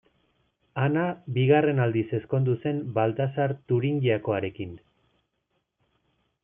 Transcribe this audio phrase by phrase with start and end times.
[0.83, 1.03] Ana
[1.35, 4.75] bigarren aldiz ezkondu zen Baltasar Turingiakoarekin.